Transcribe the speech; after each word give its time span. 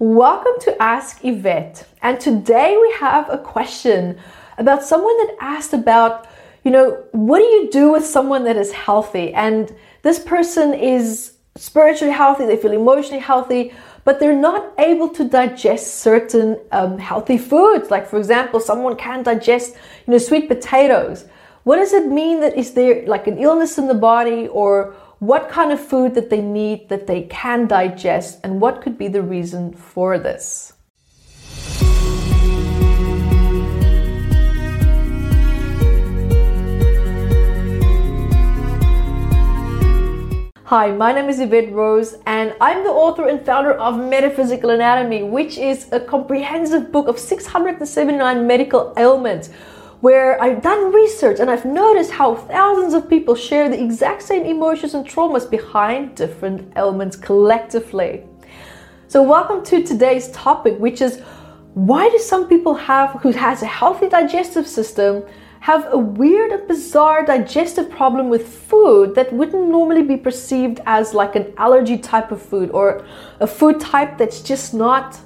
Welcome 0.00 0.54
to 0.60 0.82
Ask 0.82 1.22
Yvette. 1.26 1.86
And 2.00 2.18
today 2.18 2.78
we 2.80 2.90
have 3.00 3.28
a 3.28 3.36
question 3.36 4.18
about 4.56 4.82
someone 4.82 5.14
that 5.18 5.36
asked 5.42 5.74
about, 5.74 6.26
you 6.64 6.70
know, 6.70 7.04
what 7.12 7.40
do 7.40 7.44
you 7.44 7.68
do 7.70 7.92
with 7.92 8.06
someone 8.06 8.44
that 8.44 8.56
is 8.56 8.72
healthy? 8.72 9.34
And 9.34 9.70
this 10.00 10.18
person 10.18 10.72
is 10.72 11.34
spiritually 11.54 12.14
healthy, 12.14 12.46
they 12.46 12.56
feel 12.56 12.72
emotionally 12.72 13.20
healthy, 13.20 13.74
but 14.04 14.20
they're 14.20 14.34
not 14.34 14.72
able 14.78 15.10
to 15.10 15.28
digest 15.28 15.96
certain 15.96 16.58
um, 16.72 16.96
healthy 16.96 17.36
foods. 17.36 17.90
Like, 17.90 18.06
for 18.06 18.16
example, 18.16 18.58
someone 18.58 18.96
can't 18.96 19.26
digest, 19.26 19.74
you 20.06 20.12
know, 20.12 20.18
sweet 20.18 20.48
potatoes. 20.48 21.26
What 21.64 21.76
does 21.76 21.92
it 21.92 22.06
mean 22.06 22.40
that 22.40 22.56
is 22.56 22.72
there 22.72 23.06
like 23.06 23.26
an 23.26 23.36
illness 23.36 23.76
in 23.76 23.86
the 23.86 23.92
body 23.92 24.48
or 24.48 24.94
what 25.20 25.50
kind 25.50 25.70
of 25.70 25.78
food 25.78 26.14
that 26.14 26.30
they 26.30 26.40
need 26.40 26.88
that 26.88 27.06
they 27.06 27.20
can 27.24 27.66
digest 27.66 28.40
and 28.42 28.58
what 28.58 28.80
could 28.80 28.96
be 28.96 29.06
the 29.06 29.20
reason 29.20 29.70
for 29.70 30.18
this. 30.18 30.72
Hi, 40.64 40.90
my 40.92 41.12
name 41.12 41.28
is 41.28 41.38
Yvette 41.38 41.70
Rose, 41.70 42.16
and 42.24 42.54
I'm 42.58 42.82
the 42.84 42.90
author 42.90 43.28
and 43.28 43.44
founder 43.44 43.72
of 43.72 43.98
Metaphysical 43.98 44.70
Anatomy, 44.70 45.24
which 45.24 45.58
is 45.58 45.92
a 45.92 46.00
comprehensive 46.00 46.90
book 46.90 47.08
of 47.08 47.18
679 47.18 48.46
medical 48.46 48.94
ailments 48.96 49.50
where 50.00 50.42
I've 50.42 50.62
done 50.62 50.92
research 50.92 51.40
and 51.40 51.50
I've 51.50 51.66
noticed 51.66 52.10
how 52.10 52.34
thousands 52.34 52.94
of 52.94 53.08
people 53.08 53.34
share 53.34 53.68
the 53.68 53.82
exact 53.82 54.22
same 54.22 54.46
emotions 54.46 54.94
and 54.94 55.06
traumas 55.06 55.48
behind 55.48 56.14
different 56.14 56.72
elements 56.74 57.16
collectively. 57.16 58.24
So, 59.08 59.22
welcome 59.22 59.62
to 59.66 59.82
today's 59.82 60.30
topic, 60.30 60.78
which 60.78 61.02
is 61.02 61.20
why 61.74 62.08
do 62.08 62.18
some 62.18 62.48
people 62.48 62.74
have 62.74 63.10
who 63.22 63.30
has 63.32 63.62
a 63.62 63.66
healthy 63.66 64.08
digestive 64.08 64.66
system 64.66 65.22
have 65.60 65.86
a 65.92 65.98
weird 65.98 66.52
and 66.52 66.66
bizarre 66.66 67.24
digestive 67.24 67.90
problem 67.90 68.30
with 68.30 68.48
food 68.48 69.14
that 69.14 69.30
wouldn't 69.30 69.68
normally 69.68 70.02
be 70.02 70.16
perceived 70.16 70.80
as 70.86 71.12
like 71.12 71.36
an 71.36 71.52
allergy 71.58 71.98
type 71.98 72.32
of 72.32 72.40
food 72.40 72.70
or 72.70 73.04
a 73.40 73.46
food 73.46 73.78
type 73.78 74.16
that's 74.16 74.40
just 74.40 74.72
not 74.72 75.20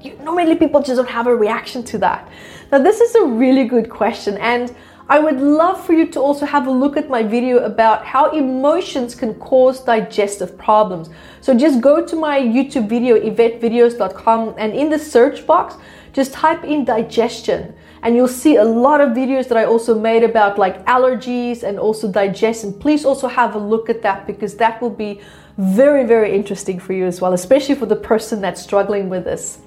you, 0.00 0.18
normally 0.22 0.56
people 0.56 0.82
just 0.82 0.96
don't 0.96 1.08
have 1.08 1.26
a 1.26 1.34
reaction 1.34 1.82
to 1.84 1.98
that. 1.98 2.28
Now, 2.70 2.78
this 2.78 3.00
is 3.00 3.14
a 3.14 3.24
really 3.24 3.64
good 3.64 3.90
question, 3.90 4.36
and 4.38 4.74
I 5.08 5.18
would 5.18 5.40
love 5.40 5.84
for 5.84 5.92
you 5.92 6.06
to 6.06 6.20
also 6.20 6.46
have 6.46 6.68
a 6.68 6.70
look 6.70 6.96
at 6.96 7.08
my 7.08 7.22
video 7.24 7.64
about 7.64 8.04
how 8.06 8.30
emotions 8.30 9.16
can 9.16 9.34
cause 9.34 9.80
digestive 9.80 10.56
problems. 10.56 11.10
So 11.40 11.52
just 11.52 11.80
go 11.80 12.06
to 12.06 12.14
my 12.14 12.38
YouTube 12.38 12.88
video, 12.88 13.18
YvetteVideos.com, 13.18 14.54
and 14.56 14.72
in 14.72 14.88
the 14.88 14.98
search 14.98 15.46
box, 15.46 15.74
just 16.12 16.32
type 16.32 16.62
in 16.64 16.84
digestion 16.84 17.74
and 18.02 18.16
you'll 18.16 18.28
see 18.28 18.56
a 18.56 18.64
lot 18.64 19.00
of 19.00 19.10
videos 19.10 19.48
that 19.48 19.58
I 19.58 19.64
also 19.64 19.98
made 19.98 20.22
about 20.22 20.58
like 20.58 20.84
allergies 20.86 21.62
and 21.62 21.78
also 21.78 22.10
digestion. 22.10 22.72
Please 22.72 23.04
also 23.04 23.28
have 23.28 23.54
a 23.54 23.58
look 23.58 23.90
at 23.90 24.02
that 24.02 24.26
because 24.26 24.56
that 24.56 24.80
will 24.80 24.90
be 24.90 25.20
very, 25.60 26.04
very 26.04 26.34
interesting 26.34 26.78
for 26.78 26.92
you 26.92 27.06
as 27.06 27.20
well, 27.20 27.32
especially 27.34 27.74
for 27.74 27.86
the 27.86 27.96
person 27.96 28.40
that's 28.40 28.62
struggling 28.62 29.08
with 29.08 29.24
this. 29.24 29.58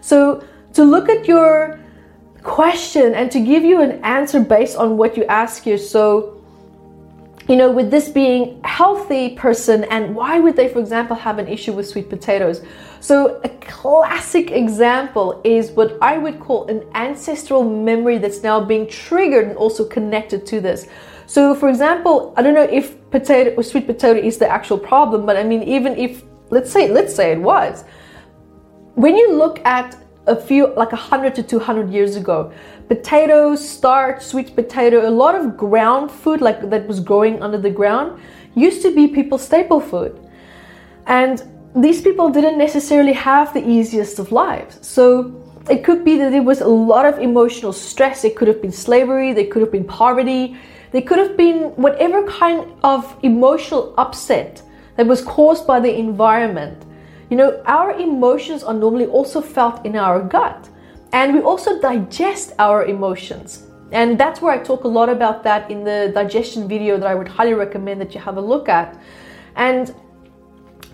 So, 0.00 0.44
to 0.72 0.84
look 0.84 1.08
at 1.08 1.28
your 1.28 1.80
question 2.42 3.14
and 3.14 3.30
to 3.30 3.40
give 3.40 3.62
you 3.62 3.80
an 3.82 4.02
answer 4.04 4.40
based 4.40 4.76
on 4.76 4.96
what 4.96 5.16
you 5.16 5.24
ask 5.24 5.66
you. 5.66 5.76
So, 5.76 6.34
you 7.48 7.56
know, 7.56 7.70
with 7.70 7.90
this 7.90 8.08
being 8.08 8.60
healthy 8.64 9.34
person, 9.34 9.84
and 9.84 10.14
why 10.14 10.38
would 10.38 10.54
they, 10.56 10.68
for 10.68 10.78
example, 10.78 11.16
have 11.16 11.38
an 11.38 11.48
issue 11.48 11.72
with 11.72 11.88
sweet 11.88 12.08
potatoes? 12.08 12.62
So, 13.00 13.40
a 13.44 13.48
classic 13.60 14.50
example 14.50 15.40
is 15.44 15.70
what 15.70 15.98
I 16.02 16.18
would 16.18 16.40
call 16.40 16.66
an 16.68 16.84
ancestral 16.94 17.64
memory 17.64 18.18
that's 18.18 18.42
now 18.42 18.64
being 18.64 18.88
triggered 18.88 19.48
and 19.48 19.56
also 19.56 19.84
connected 19.84 20.46
to 20.46 20.60
this. 20.60 20.88
So, 21.28 21.54
for 21.54 21.68
example, 21.68 22.32
I 22.36 22.42
don't 22.42 22.54
know 22.54 22.62
if 22.62 22.96
potato 23.10 23.54
or 23.54 23.62
sweet 23.62 23.86
potato 23.86 24.18
is 24.18 24.38
the 24.38 24.48
actual 24.48 24.78
problem, 24.78 25.26
but 25.26 25.36
I 25.36 25.44
mean, 25.44 25.62
even 25.62 25.96
if 25.96 26.24
let's 26.50 26.72
say 26.72 26.88
let's 26.88 27.14
say 27.14 27.32
it 27.32 27.40
was, 27.40 27.84
when 28.94 29.14
you 29.14 29.34
look 29.34 29.60
at 29.64 29.96
a 30.26 30.34
few 30.34 30.66
like 30.74 30.92
100 30.92 31.34
to 31.36 31.42
200 31.42 31.90
years 31.90 32.14
ago 32.16 32.52
potatoes 32.86 33.66
starch 33.66 34.22
sweet 34.22 34.54
potato 34.54 35.08
a 35.08 35.14
lot 35.22 35.34
of 35.34 35.56
ground 35.56 36.10
food 36.10 36.42
like 36.42 36.68
that 36.68 36.86
was 36.86 37.00
growing 37.00 37.40
under 37.42 37.56
the 37.56 37.70
ground 37.70 38.20
used 38.58 38.82
to 38.82 38.94
be 38.94 39.08
people's 39.08 39.44
staple 39.44 39.80
food. 39.80 40.18
And 41.06 41.42
these 41.74 42.02
people 42.02 42.28
didn't 42.30 42.58
necessarily 42.58 43.12
have 43.12 43.54
the 43.54 43.66
easiest 43.66 44.18
of 44.18 44.32
lives. 44.32 44.86
So 44.86 45.34
it 45.70 45.84
could 45.84 46.04
be 46.04 46.16
that 46.18 46.30
there 46.30 46.42
was 46.42 46.60
a 46.60 46.68
lot 46.68 47.04
of 47.06 47.18
emotional 47.18 47.72
stress. 47.72 48.24
It 48.24 48.36
could 48.36 48.48
have 48.48 48.60
been 48.60 48.72
slavery. 48.72 49.32
There 49.32 49.46
could 49.46 49.62
have 49.62 49.72
been 49.72 49.84
poverty 49.84 50.56
there 50.92 51.02
could 51.02 51.18
have 51.18 51.36
been 51.36 51.70
whatever 51.76 52.26
kind 52.26 52.72
of 52.82 53.16
emotional 53.22 53.94
upset 53.98 54.62
that 54.96 55.06
was 55.06 55.22
caused 55.22 55.66
by 55.66 55.80
the 55.80 55.94
environment 55.94 56.84
you 57.30 57.36
know, 57.36 57.62
our 57.66 57.92
emotions 57.92 58.62
are 58.62 58.72
normally 58.72 59.06
also 59.06 59.40
felt 59.42 59.84
in 59.84 59.96
our 59.96 60.22
gut, 60.22 60.68
and 61.12 61.34
we 61.34 61.40
also 61.40 61.78
digest 61.80 62.54
our 62.58 62.86
emotions. 62.86 63.64
And 63.92 64.18
that's 64.18 64.40
where 64.40 64.52
I 64.52 64.62
talk 64.62 64.84
a 64.84 64.88
lot 64.88 65.08
about 65.08 65.42
that 65.44 65.70
in 65.70 65.84
the 65.84 66.10
digestion 66.14 66.68
video 66.68 66.98
that 66.98 67.06
I 67.06 67.14
would 67.14 67.28
highly 67.28 67.54
recommend 67.54 68.00
that 68.00 68.14
you 68.14 68.20
have 68.20 68.36
a 68.36 68.40
look 68.40 68.68
at. 68.68 68.98
And 69.56 69.94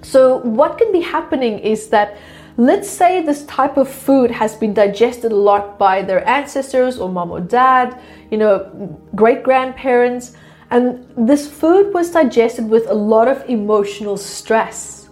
so, 0.03 0.39
what 0.39 0.77
can 0.77 0.91
be 0.93 1.01
happening 1.01 1.59
is 1.61 1.89
that 1.89 2.17
let's 2.57 2.89
say 2.89 3.23
this 3.23 3.45
type 3.47 3.77
of 3.77 3.89
food 3.89 4.31
has 4.31 4.55
been 4.55 4.73
digested 4.73 5.33
a 5.33 5.37
lot 5.37 5.79
by 5.79 6.03
their 6.03 6.27
ancestors 6.29 6.99
or 6.99 7.09
mom 7.09 7.31
or 7.31 7.41
dad, 7.41 7.99
you 8.31 8.39
know, 8.39 8.99
great 9.15 9.43
grandparents, 9.43 10.37
and 10.71 11.07
this 11.17 11.51
food 11.51 11.93
was 11.93 12.11
digested 12.11 12.69
with 12.69 12.89
a 12.89 12.95
lot 12.95 13.29
of 13.29 13.49
emotional 13.49 14.17
stress. 14.17 15.09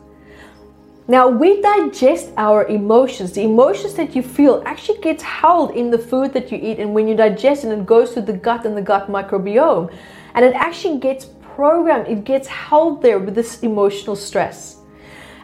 Now, 1.08 1.28
we 1.28 1.60
digest 1.60 2.31
our 2.36 2.66
emotions. 2.66 3.32
The 3.32 3.42
emotions 3.42 3.94
that 3.94 4.14
you 4.14 4.22
feel 4.22 4.62
actually 4.64 4.98
gets 5.00 5.22
held 5.22 5.72
in 5.72 5.91
the 5.91 5.98
food 5.98 6.32
that 6.32 6.52
you 6.52 6.58
eat, 6.62 6.78
and 6.78 6.94
when 6.94 7.08
you 7.08 7.16
digest 7.16 7.64
it, 7.64 7.72
it 7.72 7.84
goes 7.84 8.14
to 8.14 8.22
the 8.22 8.32
gut 8.32 8.64
and 8.64 8.76
the 8.76 8.82
gut 8.82 9.10
microbiome, 9.10 9.92
and 10.34 10.44
it 10.44 10.54
actually 10.54 10.98
gets 10.98 11.26
programmed, 11.56 12.06
it 12.06 12.25
gets 12.25 12.47
held 12.47 13.02
there 13.02 13.19
with 13.19 13.34
this 13.34 13.62
emotional 13.62 14.16
stress. 14.16 14.81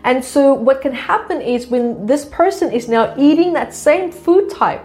And 0.04 0.24
so, 0.24 0.54
what 0.54 0.80
can 0.80 0.92
happen 0.92 1.40
is 1.40 1.66
when 1.66 2.06
this 2.06 2.24
person 2.24 2.72
is 2.72 2.88
now 2.88 3.14
eating 3.16 3.52
that 3.54 3.74
same 3.74 4.10
food 4.12 4.50
type 4.50 4.84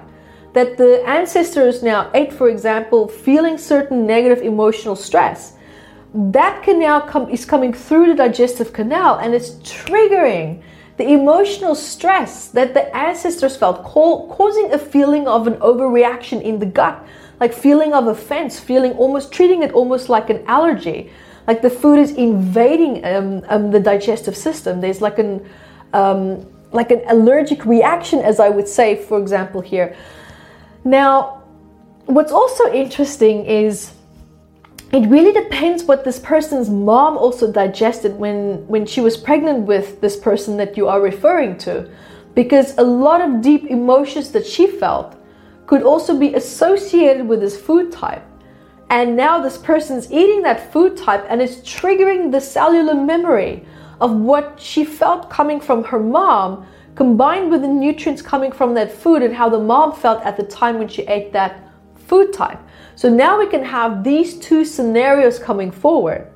that 0.53 0.77
the 0.77 1.03
ancestors 1.07 1.81
now 1.81 2.09
ate, 2.13 2.31
for 2.31 2.49
example, 2.49 3.07
feeling 3.07 3.57
certain 3.57 4.05
negative 4.05 4.43
emotional 4.43 4.95
stress, 4.95 5.53
that 6.13 6.63
canal 6.63 7.01
come, 7.01 7.29
is 7.29 7.43
coming 7.43 7.73
through 7.73 8.07
the 8.07 8.15
digestive 8.15 8.71
canal 8.71 9.17
and 9.17 9.33
it's 9.33 9.51
triggering 9.63 10.61
the 10.97 11.11
emotional 11.11 11.73
stress 11.73 12.49
that 12.49 12.75
the 12.75 12.95
ancestors 12.95 13.57
felt, 13.57 13.83
causing 13.83 14.71
a 14.71 14.77
feeling 14.77 15.27
of 15.27 15.47
an 15.47 15.55
overreaction 15.55 16.39
in 16.39 16.59
the 16.59 16.67
gut, 16.67 17.03
like 17.39 17.51
feeling 17.51 17.93
of 17.93 18.05
offense, 18.07 18.59
feeling 18.59 18.91
almost 18.93 19.31
treating 19.31 19.63
it 19.63 19.71
almost 19.71 20.07
like 20.07 20.29
an 20.29 20.43
allergy, 20.45 21.11
like 21.47 21.61
the 21.61 21.69
food 21.69 21.99
is 21.99 22.11
invading 22.11 23.03
um, 23.05 23.43
um, 23.49 23.71
the 23.71 23.79
digestive 23.79 24.35
system. 24.35 24.81
There's 24.81 25.01
like 25.01 25.19
an 25.19 25.47
um, 25.93 26.45
like 26.71 26.91
an 26.91 27.01
allergic 27.07 27.65
reaction, 27.65 28.19
as 28.19 28.39
I 28.39 28.49
would 28.49 28.67
say, 28.67 28.95
for 28.95 29.19
example, 29.19 29.61
here. 29.61 29.95
Now, 30.83 31.43
what's 32.05 32.31
also 32.31 32.71
interesting 32.73 33.45
is 33.45 33.93
it 34.91 35.07
really 35.07 35.31
depends 35.31 35.83
what 35.83 36.03
this 36.03 36.19
person's 36.19 36.69
mom 36.69 37.17
also 37.17 37.51
digested 37.51 38.17
when 38.17 38.65
when 38.67 38.85
she 38.85 39.01
was 39.01 39.17
pregnant 39.17 39.65
with 39.65 40.01
this 40.01 40.15
person 40.15 40.57
that 40.57 40.77
you 40.77 40.87
are 40.87 41.01
referring 41.01 41.57
to 41.57 41.89
because 42.35 42.77
a 42.77 42.83
lot 42.83 43.21
of 43.21 43.41
deep 43.41 43.65
emotions 43.65 44.31
that 44.31 44.45
she 44.45 44.67
felt 44.67 45.15
could 45.65 45.83
also 45.83 46.17
be 46.17 46.33
associated 46.35 47.27
with 47.27 47.39
this 47.39 47.59
food 47.59 47.91
type 47.91 48.23
and 48.93 49.15
now 49.15 49.39
this 49.39 49.57
person's 49.57 50.11
eating 50.11 50.43
that 50.43 50.71
food 50.71 50.95
type 50.95 51.25
and 51.27 51.41
it's 51.41 51.55
triggering 51.57 52.31
the 52.31 52.39
cellular 52.39 52.93
memory 52.93 53.65
of 53.99 54.11
what 54.11 54.59
she 54.59 54.85
felt 54.85 55.31
coming 55.31 55.59
from 55.59 55.83
her 55.83 55.99
mom 55.99 56.63
combined 56.93 57.49
with 57.49 57.61
the 57.61 57.67
nutrients 57.67 58.21
coming 58.21 58.51
from 58.51 58.75
that 58.75 58.91
food 58.91 59.23
and 59.23 59.33
how 59.33 59.49
the 59.49 59.57
mom 59.59 59.91
felt 59.91 60.21
at 60.21 60.37
the 60.37 60.43
time 60.43 60.77
when 60.77 60.87
she 60.87 61.01
ate 61.03 61.33
that 61.33 61.71
food 62.05 62.31
type 62.31 62.59
so 62.93 63.09
now 63.09 63.39
we 63.39 63.47
can 63.47 63.65
have 63.65 64.03
these 64.03 64.37
two 64.37 64.63
scenarios 64.63 65.39
coming 65.39 65.71
forward. 65.71 66.31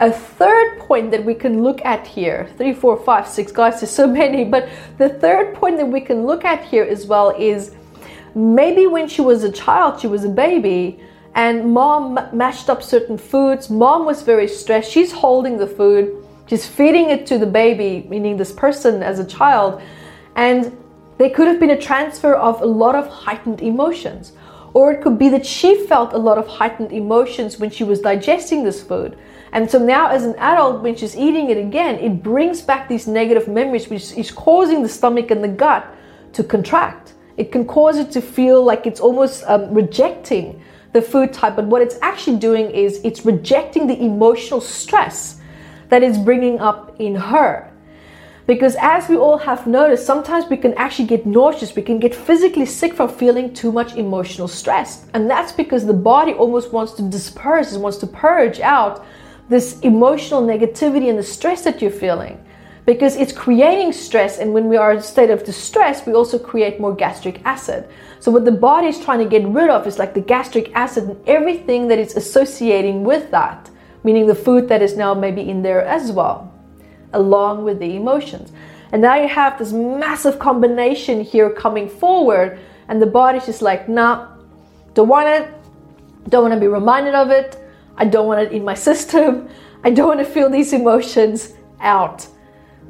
A 0.00 0.12
third 0.12 0.78
point 0.80 1.10
that 1.10 1.24
we 1.24 1.34
can 1.34 1.62
look 1.62 1.82
at 1.84 2.06
here, 2.06 2.50
three, 2.58 2.74
four, 2.74 2.96
five, 3.02 3.26
six, 3.26 3.50
guys, 3.50 3.80
there's 3.80 3.90
so 3.90 4.06
many, 4.22 4.44
but 4.44 4.68
the 4.98 5.08
third 5.08 5.54
point 5.54 5.78
that 5.78 5.86
we 5.86 6.02
can 6.02 6.26
look 6.26 6.44
at 6.44 6.62
here 6.64 6.84
as 6.84 7.06
well 7.06 7.30
is 7.38 7.74
maybe 8.34 8.86
when 8.86 9.08
she 9.08 9.22
was 9.22 9.42
a 9.42 9.50
child, 9.50 9.98
she 9.98 10.06
was 10.06 10.24
a 10.24 10.28
baby, 10.28 11.00
and 11.34 11.72
mom 11.72 12.18
mashed 12.32 12.68
up 12.68 12.82
certain 12.82 13.18
foods. 13.18 13.70
Mom 13.70 14.04
was 14.04 14.22
very 14.22 14.48
stressed. 14.48 14.90
She's 14.90 15.12
holding 15.12 15.58
the 15.58 15.66
food. 15.66 16.24
she's 16.46 16.66
feeding 16.66 17.10
it 17.10 17.26
to 17.26 17.38
the 17.38 17.46
baby, 17.46 18.06
meaning 18.08 18.36
this 18.36 18.52
person 18.52 19.02
as 19.02 19.18
a 19.18 19.24
child, 19.24 19.82
and 20.34 20.76
there 21.18 21.30
could 21.30 21.46
have 21.46 21.60
been 21.60 21.70
a 21.70 21.80
transfer 21.80 22.34
of 22.34 22.62
a 22.62 22.66
lot 22.66 22.94
of 22.94 23.06
heightened 23.08 23.60
emotions. 23.60 24.32
Or 24.74 24.92
it 24.92 25.02
could 25.02 25.18
be 25.18 25.28
that 25.30 25.44
she 25.44 25.86
felt 25.86 26.12
a 26.12 26.18
lot 26.18 26.38
of 26.38 26.46
heightened 26.46 26.92
emotions 26.92 27.58
when 27.58 27.70
she 27.70 27.84
was 27.84 28.00
digesting 28.00 28.64
this 28.64 28.82
food. 28.82 29.18
And 29.52 29.68
so 29.70 29.78
now, 29.78 30.08
as 30.08 30.24
an 30.24 30.34
adult, 30.36 30.82
when 30.82 30.94
she's 30.94 31.16
eating 31.16 31.50
it 31.50 31.56
again, 31.56 31.96
it 31.96 32.22
brings 32.22 32.60
back 32.60 32.88
these 32.88 33.06
negative 33.06 33.48
memories, 33.48 33.88
which 33.88 34.12
is 34.12 34.30
causing 34.30 34.82
the 34.82 34.88
stomach 34.88 35.30
and 35.30 35.42
the 35.42 35.48
gut 35.48 35.86
to 36.34 36.44
contract. 36.44 37.14
It 37.36 37.50
can 37.50 37.66
cause 37.66 37.98
it 37.98 38.10
to 38.12 38.20
feel 38.20 38.62
like 38.62 38.86
it's 38.86 39.00
almost 39.00 39.42
um, 39.46 39.72
rejecting 39.72 40.62
the 40.92 41.02
food 41.02 41.32
type, 41.32 41.56
but 41.56 41.66
what 41.66 41.82
it's 41.82 41.98
actually 42.02 42.38
doing 42.38 42.70
is 42.70 43.00
it's 43.04 43.24
rejecting 43.24 43.86
the 43.86 44.00
emotional 44.02 44.60
stress 44.60 45.40
that 45.88 46.02
it's 46.02 46.18
bringing 46.18 46.58
up 46.60 46.96
in 46.98 47.14
her. 47.14 47.70
Because 48.46 48.76
as 48.80 49.10
we 49.10 49.16
all 49.16 49.36
have 49.36 49.66
noticed, 49.66 50.06
sometimes 50.06 50.46
we 50.48 50.56
can 50.56 50.72
actually 50.74 51.06
get 51.06 51.26
nauseous, 51.26 51.76
we 51.76 51.82
can 51.82 51.98
get 51.98 52.14
physically 52.14 52.64
sick 52.64 52.94
from 52.94 53.10
feeling 53.10 53.52
too 53.52 53.70
much 53.70 53.94
emotional 53.96 54.48
stress. 54.48 55.04
And 55.12 55.28
that's 55.28 55.52
because 55.52 55.84
the 55.84 55.92
body 55.92 56.32
almost 56.32 56.72
wants 56.72 56.92
to 56.94 57.02
disperse, 57.02 57.74
it 57.74 57.78
wants 57.78 57.98
to 57.98 58.06
purge 58.06 58.60
out 58.60 59.04
this 59.50 59.78
emotional 59.80 60.42
negativity 60.42 61.10
and 61.10 61.18
the 61.18 61.22
stress 61.22 61.62
that 61.64 61.82
you're 61.82 61.90
feeling 61.90 62.42
because 62.88 63.16
it's 63.16 63.34
creating 63.34 63.92
stress 63.92 64.38
and 64.38 64.54
when 64.54 64.66
we 64.66 64.74
are 64.74 64.92
in 64.92 64.98
a 65.00 65.02
state 65.02 65.28
of 65.28 65.44
distress 65.44 66.06
we 66.06 66.14
also 66.14 66.38
create 66.38 66.80
more 66.80 66.94
gastric 66.94 67.38
acid. 67.44 67.86
So 68.18 68.30
what 68.30 68.46
the 68.46 68.58
body 68.70 68.86
is 68.86 68.98
trying 68.98 69.18
to 69.18 69.28
get 69.28 69.46
rid 69.46 69.68
of 69.68 69.86
is 69.86 69.98
like 69.98 70.14
the 70.14 70.22
gastric 70.22 70.74
acid 70.74 71.04
and 71.04 71.28
everything 71.28 71.88
that 71.88 71.98
it's 71.98 72.16
associating 72.16 73.04
with 73.04 73.30
that 73.30 73.68
meaning 74.04 74.26
the 74.26 74.34
food 74.34 74.70
that 74.70 74.80
is 74.80 74.96
now 74.96 75.12
maybe 75.12 75.50
in 75.50 75.60
there 75.60 75.84
as 75.84 76.10
well 76.10 76.50
along 77.12 77.62
with 77.62 77.78
the 77.78 77.94
emotions. 77.94 78.52
And 78.90 79.02
now 79.02 79.16
you 79.16 79.28
have 79.28 79.58
this 79.58 79.70
massive 79.70 80.38
combination 80.38 81.20
here 81.20 81.50
coming 81.50 81.90
forward 81.90 82.58
and 82.88 83.02
the 83.02 83.10
body's 83.20 83.44
just 83.44 83.60
like 83.60 83.86
nah 83.86 84.28
don't 84.94 85.08
want 85.08 85.28
it. 85.28 85.52
Don't 86.30 86.42
want 86.44 86.54
to 86.54 86.60
be 86.60 86.68
reminded 86.68 87.14
of 87.14 87.30
it. 87.30 87.62
I 87.98 88.06
don't 88.06 88.26
want 88.26 88.40
it 88.40 88.50
in 88.50 88.64
my 88.64 88.74
system. 88.88 89.50
I 89.84 89.90
don't 89.90 90.08
want 90.08 90.20
to 90.20 90.32
feel 90.34 90.48
these 90.48 90.72
emotions 90.72 91.52
out 91.80 92.26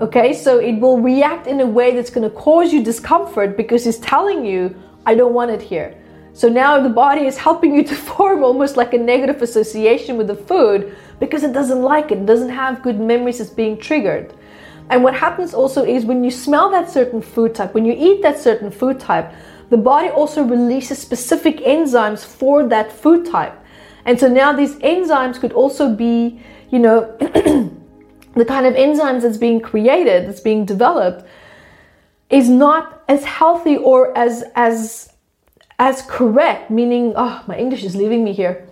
Okay, 0.01 0.33
so 0.33 0.59
it 0.61 0.79
will 0.79 1.01
react 1.01 1.49
in 1.49 1.61
a 1.61 1.67
way 1.67 1.95
that's 1.95 2.11
going 2.11 2.29
to 2.29 2.35
cause 2.37 2.73
you 2.73 2.85
discomfort 2.85 3.57
because 3.57 3.85
it's 3.85 3.99
telling 3.99 4.47
you, 4.47 4.81
I 5.05 5.17
don't 5.17 5.35
want 5.35 5.51
it 5.51 5.61
here. 5.61 6.01
So 6.35 6.49
now 6.49 6.81
the 6.81 6.89
body 6.89 7.23
is 7.27 7.37
helping 7.37 7.75
you 7.75 7.83
to 7.91 7.97
form 7.97 8.45
almost 8.45 8.77
like 8.77 8.95
a 8.95 8.99
negative 8.99 9.43
association 9.43 10.17
with 10.17 10.29
the 10.29 10.37
food 10.37 10.97
because 11.19 11.43
it 11.43 11.53
doesn't 11.53 11.83
like 11.83 12.13
it, 12.13 12.19
it 12.19 12.27
doesn't 12.27 12.51
have 12.51 12.81
good 12.81 13.01
memories 13.01 13.41
as 13.41 13.51
being 13.51 13.77
triggered. 13.77 14.35
And 14.89 15.03
what 15.03 15.15
happens 15.15 15.53
also 15.53 15.85
is 15.85 16.05
when 16.05 16.23
you 16.23 16.31
smell 16.31 16.71
that 16.71 16.89
certain 16.89 17.21
food 17.21 17.57
type, 17.57 17.75
when 17.75 17.85
you 17.85 17.95
eat 17.99 18.23
that 18.23 18.39
certain 18.39 18.71
food 18.71 19.01
type, 19.01 19.33
the 19.69 19.77
body 19.77 20.11
also 20.11 20.45
releases 20.45 20.99
specific 20.99 21.59
enzymes 21.59 22.25
for 22.25 22.67
that 22.69 22.93
food 22.93 23.27
type. 23.27 23.55
And 24.05 24.19
so 24.19 24.29
now 24.29 24.53
these 24.53 24.77
enzymes 24.77 25.41
could 25.41 25.53
also 25.53 25.93
be, 25.93 26.41
you 26.71 26.79
know, 26.79 27.17
the 28.39 28.45
kind 28.45 28.67
of 28.67 28.75
enzymes 28.75 29.23
that's 29.23 29.37
being 29.37 29.61
created, 29.61 30.29
that's 30.29 30.41
being 30.41 30.65
developed, 30.65 31.27
is 32.31 32.49
not 32.49 33.03
as 33.09 33.25
healthy 33.25 33.77
or 33.77 34.17
as 34.17 34.45
as 34.55 35.13
as 35.79 36.03
correct. 36.03 36.71
Meaning, 36.71 37.15
oh, 37.17 37.43
my 37.47 37.57
English 37.57 37.85
is 37.85 37.95
leaving 37.95 38.25
me 38.25 38.33
here. 38.33 38.67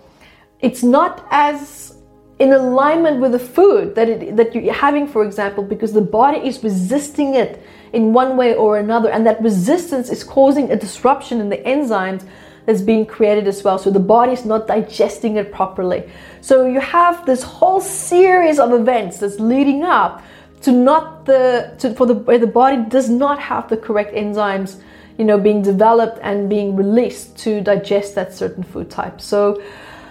It's 0.59 0.83
not 0.83 1.27
as 1.31 1.95
in 2.39 2.53
alignment 2.53 3.19
with 3.19 3.31
the 3.31 3.39
food 3.39 3.95
that 3.95 4.07
it, 4.09 4.35
that 4.35 4.53
you're 4.53 4.73
having, 4.73 5.07
for 5.07 5.23
example, 5.23 5.63
because 5.63 5.93
the 5.93 6.01
body 6.01 6.39
is 6.47 6.63
resisting 6.63 7.33
it 7.33 7.63
in 7.93 8.13
one 8.13 8.37
way 8.37 8.53
or 8.53 8.77
another, 8.77 9.09
and 9.09 9.25
that 9.25 9.41
resistance 9.41 10.09
is 10.09 10.23
causing 10.23 10.71
a 10.71 10.75
disruption 10.75 11.41
in 11.41 11.49
the 11.49 11.57
enzymes 11.57 12.27
that's 12.67 12.81
being 12.81 13.05
created 13.05 13.47
as 13.47 13.63
well. 13.63 13.79
So 13.79 13.89
the 13.89 13.99
body 13.99 14.33
is 14.33 14.45
not 14.45 14.67
digesting 14.67 15.37
it 15.37 15.53
properly. 15.53 16.03
So 16.41 16.67
you 16.67 16.81
have 16.81 17.25
this 17.25 17.41
whole 17.41 17.79
series 17.79 18.59
of 18.59 18.73
events 18.73 19.19
that's 19.19 19.39
leading 19.39 19.83
up 19.83 20.21
to 20.63 20.73
not 20.73 21.25
the 21.25 21.73
to, 21.79 21.93
for 21.93 22.05
the 22.05 22.15
where 22.15 22.37
the 22.37 22.53
body 22.61 22.83
does 22.89 23.09
not 23.09 23.39
have 23.39 23.69
the 23.69 23.77
correct 23.77 24.13
enzymes, 24.13 24.81
you 25.17 25.23
know, 25.23 25.39
being 25.39 25.61
developed 25.61 26.19
and 26.21 26.49
being 26.49 26.75
released 26.75 27.37
to 27.37 27.61
digest 27.61 28.15
that 28.15 28.33
certain 28.33 28.63
food 28.63 28.89
type. 28.89 29.21
So 29.21 29.63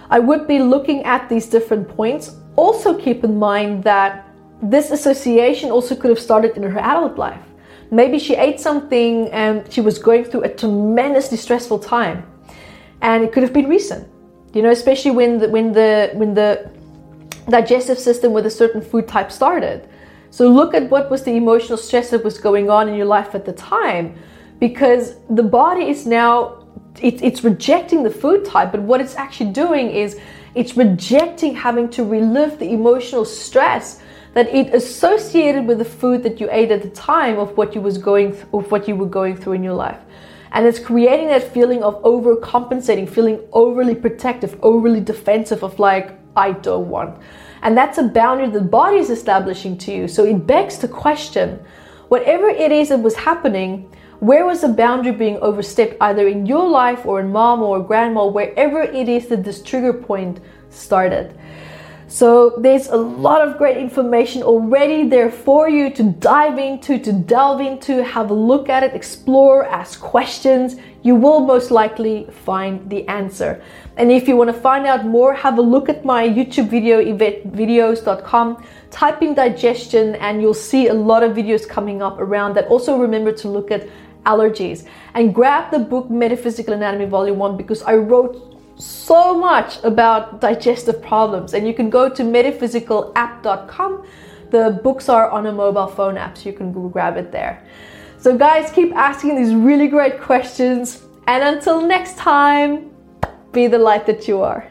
I 0.09 0.19
would 0.19 0.49
be 0.49 0.59
looking 0.59 1.05
at 1.05 1.29
these 1.29 1.47
different 1.47 1.87
points. 1.87 2.37
Also 2.57 2.99
keep 2.99 3.23
in 3.23 3.39
mind 3.39 3.85
that 3.85 4.27
this 4.63 4.91
association 4.91 5.71
also 5.71 5.95
could 5.95 6.09
have 6.09 6.21
started 6.21 6.57
in 6.57 6.63
her 6.63 6.79
adult 6.79 7.19
life. 7.19 7.43
Maybe 7.91 8.19
she 8.19 8.35
ate 8.35 8.61
something 8.61 9.29
and 9.29 9.71
she 9.71 9.83
was 9.83 9.99
going 9.99 10.25
through 10.25 10.45
a 10.45 10.49
tremendously 10.49 11.37
stressful 11.37 11.81
time 11.81 12.25
and 13.03 13.25
it 13.25 13.33
could 13.33 13.43
have 13.43 13.53
been 13.53 13.69
recent. 13.69 14.09
You 14.55 14.63
know, 14.63 14.71
especially 14.71 15.11
when 15.11 15.39
the, 15.39 15.49
when 15.49 15.73
the 15.73 16.11
when 16.15 16.35
the 16.35 16.71
digestive 17.49 17.99
system 17.99 18.33
with 18.33 18.47
a 18.47 18.51
certain 18.51 18.81
food 18.81 19.07
type 19.07 19.31
started. 19.31 19.89
So 20.31 20.49
look 20.49 20.75
at 20.75 20.91
what 20.91 21.11
was 21.11 21.23
the 21.23 21.33
emotional 21.33 21.79
stress 21.79 22.11
that 22.11 22.25
was 22.25 22.39
going 22.39 22.69
on 22.71 22.89
in 22.89 22.95
your 22.95 23.07
life 23.07 23.35
at 23.35 23.45
the 23.45 23.53
time, 23.53 24.15
because 24.59 25.17
the 25.31 25.43
body 25.43 25.89
is 25.89 26.07
now 26.07 26.67
it, 27.01 27.23
it's 27.23 27.45
rejecting 27.45 28.03
the 28.03 28.11
food 28.11 28.45
type, 28.45 28.73
but 28.73 28.81
what 28.81 29.01
it's 29.01 29.15
actually 29.17 29.53
doing 29.53 29.91
is 29.91 30.19
it's 30.55 30.77
rejecting 30.77 31.55
having 31.55 31.89
to 31.91 32.05
relive 32.05 32.59
the 32.59 32.71
emotional 32.71 33.25
stress 33.25 34.01
that 34.33 34.49
it 34.55 34.75
associated 34.75 35.67
with 35.67 35.79
the 35.79 35.85
food 35.85 36.23
that 36.23 36.41
you 36.41 36.49
ate 36.51 36.71
at 36.71 36.83
the 36.83 36.91
time 36.91 37.39
of 37.39 37.57
what 37.57 37.75
you 37.75 37.81
was 37.81 37.99
going 37.99 38.33
th- 38.33 38.45
of 38.53 38.71
what 38.71 38.89
you 38.89 38.97
were 38.97 39.07
going 39.07 39.37
through 39.37 39.55
in 39.55 39.63
your 39.63 39.75
life. 39.75 40.01
And 40.57 40.65
it's 40.65 40.79
creating 40.79 41.29
that 41.29 41.53
feeling 41.53 41.83
of 41.83 42.03
overcompensating, 42.03 43.11
feeling 43.11 43.41
overly 43.53 43.95
protective, 43.95 44.59
overly 44.63 45.03
defensive, 45.03 45.63
of 45.63 45.79
like, 45.79 46.19
I 46.35 46.53
don't 46.53 46.89
want. 46.89 47.21
And 47.61 47.77
that's 47.77 47.99
a 47.99 48.05
boundary 48.05 48.49
the 48.49 48.63
body 48.63 48.97
is 48.97 49.11
establishing 49.11 49.77
to 49.77 49.93
you. 49.93 50.09
So 50.09 50.25
it 50.25 50.47
begs 50.47 50.79
to 50.79 50.89
question 50.89 51.63
whatever 52.09 52.49
it 52.49 52.73
is 52.73 52.89
that 52.89 53.01
was 53.01 53.15
happening, 53.17 53.95
where 54.21 54.47
was 54.47 54.63
the 54.63 54.69
boundary 54.69 55.13
being 55.13 55.37
overstepped, 55.41 55.99
either 56.01 56.27
in 56.27 56.47
your 56.47 56.67
life 56.67 57.05
or 57.05 57.21
in 57.21 57.31
mom 57.31 57.63
or 57.63 57.83
grandma, 57.83 58.25
wherever 58.25 58.81
it 58.81 59.11
is 59.11 59.27
that 59.27 59.45
this 59.45 59.63
trigger 59.63 59.93
point 59.93 60.41
started. 60.71 61.39
So 62.09 62.55
there's 62.59 62.87
a 62.87 62.97
lot 62.97 63.47
of 63.47 63.59
great 63.59 63.77
information 63.77 64.45
already 64.45 65.09
there 65.09 65.31
for 65.31 65.69
you 65.69 65.91
to 65.91 66.05
dive 66.05 66.57
into, 66.57 67.01
to 67.01 67.13
delve 67.13 67.61
into, 67.61 68.05
have 68.05 68.31
a 68.31 68.35
look 68.35 68.69
at 68.69 68.85
it, 68.85 68.95
explore, 68.95 69.67
ask 69.67 70.01
questions. 70.01 70.77
You 71.03 71.17
will 71.17 71.41
most 71.41 71.73
likely 71.73 72.29
find 72.31 72.89
the 72.89 73.07
answer. 73.09 73.61
And 73.97 74.13
if 74.13 74.29
you 74.29 74.37
want 74.37 74.55
to 74.55 74.61
find 74.61 74.87
out 74.87 75.05
more, 75.05 75.35
have 75.35 75.59
a 75.59 75.63
look 75.63 75.89
at 75.89 76.05
my 76.05 76.29
YouTube 76.29 76.69
video, 76.69 77.03
yvettevideos.com. 77.03 78.65
Type 78.93 79.23
in 79.23 79.35
digestion 79.35 80.15
and 80.17 80.41
you'll 80.41 80.55
see 80.55 80.87
a 80.87 80.95
lot 80.95 81.25
of 81.25 81.37
videos 81.37 81.69
coming 81.69 82.03
up 82.03 82.21
around 82.21 82.55
that. 82.55 82.69
Also 82.69 82.97
remember 82.97 83.33
to 83.33 83.49
look 83.49 83.73
at 83.73 83.89
allergies 84.25 84.87
and 85.15 85.35
grab 85.35 85.73
the 85.73 85.79
book 85.79 86.09
Metaphysical 86.09 86.75
Anatomy 86.75 87.07
Volume 87.07 87.39
1 87.39 87.57
because 87.57 87.83
I 87.83 87.95
wrote 87.95 88.56
so 88.77 89.35
much 89.35 89.83
about 89.85 90.41
digestive 90.41 91.03
problems, 91.03 91.55
and 91.55 91.67
you 91.67 91.75
can 91.75 91.91
go 91.91 92.09
to 92.09 92.23
metaphysicalapp.com. 92.23 94.07
The 94.51 94.81
books 94.83 95.09
are 95.09 95.31
on 95.31 95.47
a 95.47 95.53
mobile 95.53 95.87
phone 95.87 96.17
app, 96.17 96.37
so 96.39 96.49
you 96.49 96.57
can 96.57 96.73
grab 96.91 97.17
it 97.17 97.33
there. 97.33 97.67
So, 98.19 98.37
guys, 98.37 98.71
keep 98.73 98.95
asking 98.95 99.37
these 99.37 99.55
really 99.55 99.89
great 99.89 100.21
questions, 100.21 101.03
and 101.27 101.43
until 101.43 101.81
next 101.87 102.17
time, 102.17 102.91
be 103.53 103.67
the 103.67 103.79
light 103.79 104.07
that 104.07 104.29
you 104.29 104.43
are. 104.43 104.71